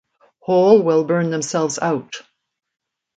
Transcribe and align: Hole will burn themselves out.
Hole 0.39 0.81
will 0.81 1.03
burn 1.03 1.29
themselves 1.29 1.77
out. 1.77 2.23